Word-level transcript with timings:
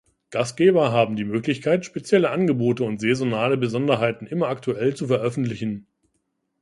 Gastgeber 0.31 0.91
haben 0.91 1.15
die 1.15 1.23
Möglichkeit, 1.23 1.85
spezielle 1.85 2.31
Angebote 2.31 2.83
und 2.83 2.99
saisonale 2.99 3.55
Besonderheiten 3.55 4.25
immer 4.25 4.47
aktuell 4.47 4.95
zu 4.95 5.05
veröffentlichen. 5.05 5.85